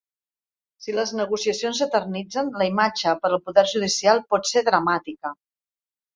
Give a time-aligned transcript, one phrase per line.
[0.85, 5.37] Si les negociacions s’eternitzen, la imatge per al poder judicial pot ser dramàtica.